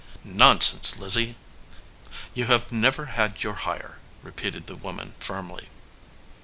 [0.23, 1.35] "Nonsense, Lizzie!"
[2.33, 5.69] "You have never had your hire," repeated the woman, firmly.